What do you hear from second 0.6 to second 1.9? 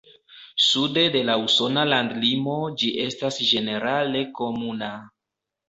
Sude de la usona